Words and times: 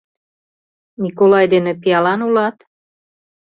—Николай 1.03 1.45
дене 1.53 1.71
пиалан 1.81 2.19
улат? 2.27 2.57